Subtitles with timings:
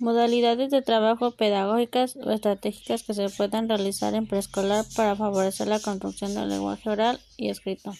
[0.00, 5.78] Modalidades de trabajo pedagógicas o estratégicas que se puedan realizar en preescolar para favorecer la
[5.78, 7.92] construcción del lenguaje oral y escrito.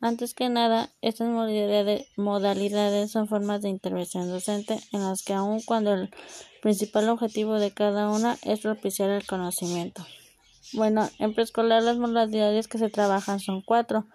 [0.00, 1.28] Antes que nada, estas
[2.16, 6.08] modalidades son formas de intervención docente en las que aun cuando el
[6.62, 10.06] principal objetivo de cada una es propiciar el conocimiento.
[10.72, 14.06] Bueno, en preescolar las modalidades que se trabajan son cuatro,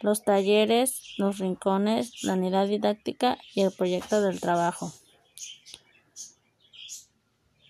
[0.00, 4.90] los talleres, los rincones, la unidad didáctica y el proyecto del trabajo.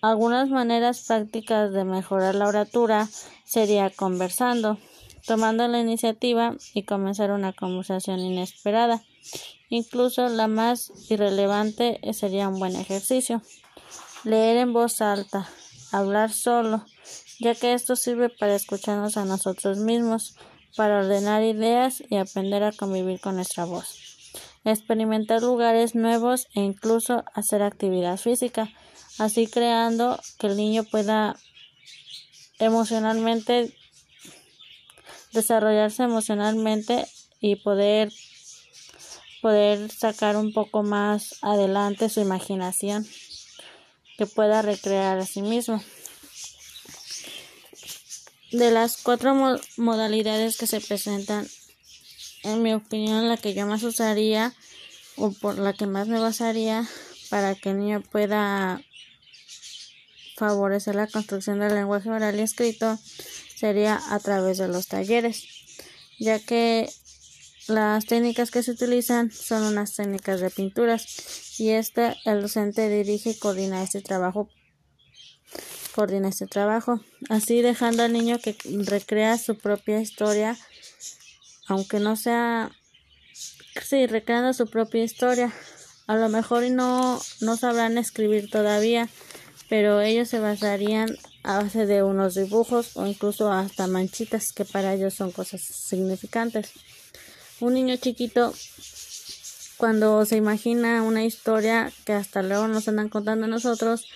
[0.07, 3.09] Algunas maneras prácticas de mejorar la oratura
[3.43, 4.77] sería conversando,
[5.25, 9.03] tomando la iniciativa y comenzar una conversación inesperada.
[9.67, 13.41] Incluso la más irrelevante sería un buen ejercicio.
[14.23, 15.49] Leer en voz alta,
[15.91, 16.85] hablar solo,
[17.41, 20.37] ya que esto sirve para escucharnos a nosotros mismos,
[20.77, 24.31] para ordenar ideas y aprender a convivir con nuestra voz.
[24.63, 28.69] Experimentar lugares nuevos e incluso hacer actividad física
[29.17, 31.35] así creando que el niño pueda
[32.59, 33.75] emocionalmente
[35.31, 37.07] desarrollarse emocionalmente
[37.39, 38.11] y poder
[39.41, 43.07] poder sacar un poco más adelante su imaginación
[44.17, 45.81] que pueda recrear a sí mismo.
[48.51, 49.35] De las cuatro
[49.77, 51.47] modalidades que se presentan,
[52.43, 54.53] en mi opinión, la que yo más usaría
[55.17, 56.87] o por la que más me basaría
[57.29, 58.81] para que el niño pueda
[60.37, 62.97] favorecer la construcción del lenguaje oral y escrito
[63.55, 65.43] sería a través de los talleres,
[66.19, 66.89] ya que
[67.67, 73.31] las técnicas que se utilizan son unas técnicas de pinturas y este el docente dirige
[73.31, 74.49] y coordina este trabajo
[75.93, 78.55] coordina este trabajo así dejando al niño que
[78.85, 80.57] recrea su propia historia
[81.67, 82.71] aunque no sea
[83.33, 85.53] sí recreando su propia historia
[86.07, 89.09] a lo mejor no no sabrán escribir todavía
[89.69, 94.93] pero ellos se basarían a base de unos dibujos o incluso hasta manchitas que para
[94.93, 96.71] ellos son cosas significantes.
[97.59, 98.53] Un niño chiquito
[99.77, 104.07] cuando se imagina una historia que hasta luego nos andan contando nosotros,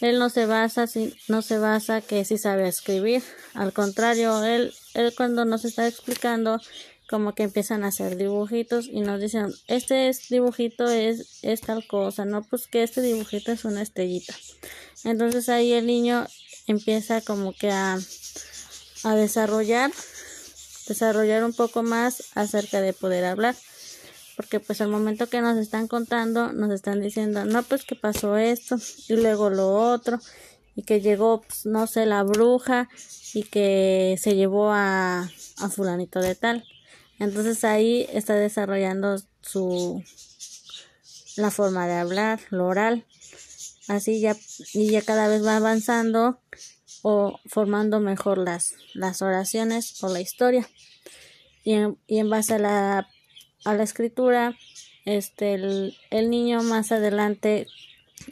[0.00, 0.86] él no se basa
[1.28, 3.22] no se basa que si sabe escribir,
[3.54, 6.60] al contrario, él él cuando nos está explicando
[7.12, 12.42] como que empiezan a hacer dibujitos y nos dicen, este dibujito es, tal cosa, no,
[12.42, 14.34] pues que este dibujito es una estrellita.
[15.04, 16.26] Entonces ahí el niño
[16.66, 17.98] empieza como que a,
[19.14, 19.92] desarrollar,
[20.88, 23.56] desarrollar un poco más acerca de poder hablar.
[24.34, 28.38] Porque pues al momento que nos están contando, nos están diciendo, no, pues que pasó
[28.38, 30.18] esto y luego lo otro
[30.74, 32.88] y que llegó, pues, no sé, la bruja
[33.34, 35.28] y que se llevó a
[35.74, 36.64] fulanito de tal.
[37.18, 40.02] Entonces ahí está desarrollando su
[41.36, 43.04] la forma de hablar, lo oral.
[43.88, 44.36] Así ya
[44.74, 46.40] y ya cada vez va avanzando
[47.02, 50.68] o formando mejor las, las oraciones o la historia.
[51.64, 53.08] Y en, y en base a la,
[53.64, 54.56] a la escritura,
[55.04, 57.66] este el, el niño más adelante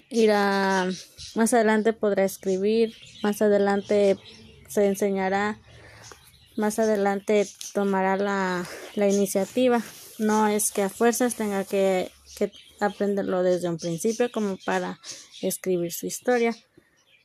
[0.08, 0.88] irá
[1.34, 4.16] más adelante podrá escribir, más adelante
[4.68, 5.58] se enseñará
[6.60, 9.82] más adelante tomará la, la iniciativa.
[10.18, 15.00] No es que a fuerzas tenga que, que aprenderlo desde un principio como para
[15.42, 16.54] escribir su historia.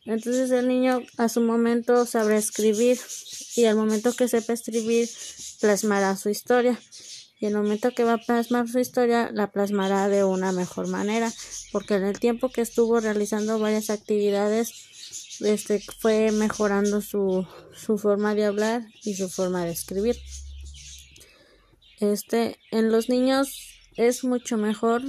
[0.06, 3.00] Entonces el niño a su momento sabrá escribir
[3.56, 5.10] y al momento que sepa escribir
[5.60, 6.80] plasmará su historia
[7.40, 11.34] y el momento que va a plasmar su historia la plasmará de una mejor manera
[11.72, 14.95] porque en el tiempo que estuvo realizando varias actividades
[15.42, 20.18] este fue mejorando su, su forma de hablar y su forma de escribir.
[22.00, 25.02] Este, en los niños es mucho mejor.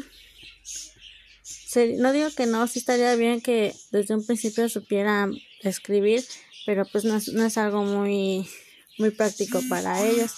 [1.99, 5.29] no digo que no, sí estaría bien que desde un principio supiera
[5.63, 6.25] escribir,
[6.65, 8.49] pero pues no es, no es algo muy,
[8.99, 10.33] muy práctico para ellos.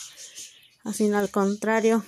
[0.93, 2.03] Sino al contrario,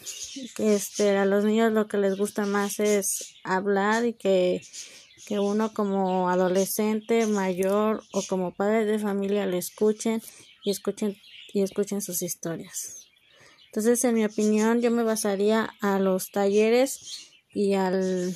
[0.56, 4.62] que este, a los niños lo que les gusta más es hablar y que
[5.30, 10.20] que uno como adolescente mayor o como padre de familia le escuchen
[10.64, 11.16] y escuchen
[11.54, 13.06] y escuchen sus historias.
[13.66, 18.34] Entonces, en mi opinión, yo me basaría a los talleres y al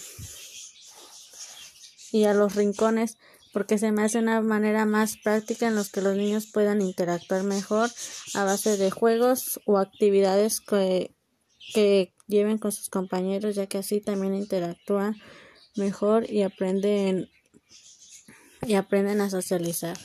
[2.13, 3.19] y a los rincones
[3.53, 7.43] porque se me hace una manera más práctica en los que los niños puedan interactuar
[7.43, 7.91] mejor
[8.35, 11.13] a base de juegos o actividades que,
[11.75, 15.17] que lleven con sus compañeros ya que así también interactúan
[15.77, 17.29] mejor y aprenden
[18.67, 19.97] y aprenden a socializar.